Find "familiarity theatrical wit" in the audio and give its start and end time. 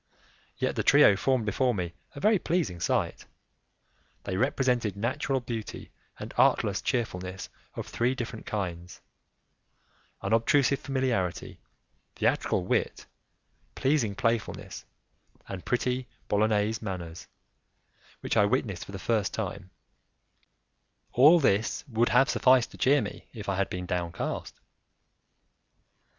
10.79-13.05